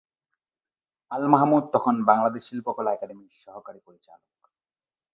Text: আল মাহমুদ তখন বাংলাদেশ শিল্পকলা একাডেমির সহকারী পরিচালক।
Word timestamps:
আল 1.11 1.23
মাহমুদ 1.27 1.63
তখন 1.73 1.95
বাংলাদেশ 2.05 2.41
শিল্পকলা 2.47 2.89
একাডেমির 2.93 3.31
সহকারী 3.43 3.79
পরিচালক। 3.79 4.21